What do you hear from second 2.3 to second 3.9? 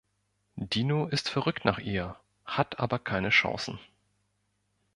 hat aber keine Chancen.